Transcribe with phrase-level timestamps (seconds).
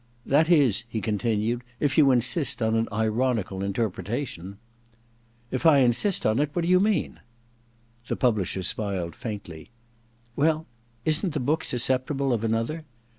[0.17, 4.57] * That is,' he continued, * if you insist on an ironical interpretation.' II
[5.51, 7.19] THE DESCENT OF MAN 17 * If I insist on it— ^what do you mean?
[7.61, 9.69] * The publisher smiled faintly.
[10.35, 10.65] *Well—
[11.05, 12.83] ^isn*t the book susceptible of another